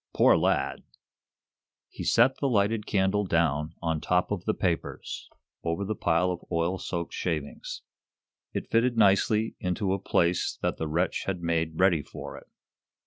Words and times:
Poor 0.15 0.35
lad!" 0.35 0.81
He 1.87 2.03
set 2.03 2.37
the 2.39 2.49
lighted 2.49 2.87
candle 2.87 3.23
down 3.23 3.75
on 3.83 4.01
top 4.01 4.31
of 4.31 4.45
the 4.45 4.53
papers, 4.55 5.29
over 5.63 5.85
the 5.85 5.93
pile 5.93 6.31
of 6.31 6.43
oil 6.51 6.79
soaked 6.79 7.13
shavings. 7.13 7.83
It 8.51 8.71
fitted 8.71 8.97
nicely 8.97 9.53
into 9.59 9.93
a 9.93 9.99
place 9.99 10.57
that 10.63 10.77
the 10.77 10.87
wretch 10.87 11.25
had 11.25 11.43
made 11.43 11.79
ready 11.79 12.01
for 12.01 12.35
it. 12.35 12.47